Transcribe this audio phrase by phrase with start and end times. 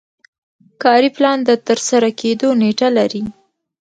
[0.83, 3.23] کاري پلان د ترسره کیدو نیټه لري.